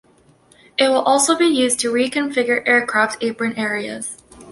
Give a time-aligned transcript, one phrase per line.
[0.79, 4.17] It will also be used to reconfigure aircraft apron areas.